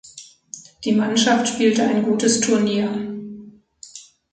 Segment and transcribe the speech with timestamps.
[0.83, 3.07] Die Mannschaft spielte ein gutes Turnier.